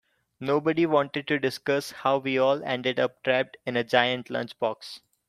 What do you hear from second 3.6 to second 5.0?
in a giant lunchbox.